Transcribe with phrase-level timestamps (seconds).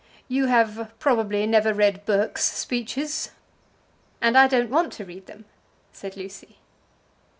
[0.27, 3.29] "You have, probably, never read Burke's speeches."
[4.19, 5.45] "And I don't want to read them,"
[5.91, 6.57] said Lucy.